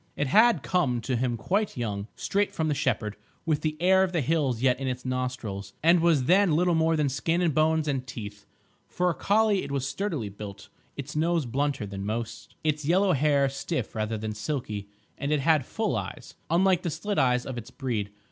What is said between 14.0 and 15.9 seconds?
than silky, and it had